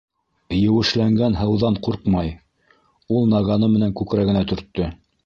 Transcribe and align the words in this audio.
Еүешләнгән 0.59 1.35
һыуҙан 1.41 1.77
ҡурҡмай,- 1.87 2.31
ул 3.19 3.29
наганы 3.35 3.71
менән 3.75 3.95
күкрәгенә 4.01 4.43
төрттө. 4.55 4.89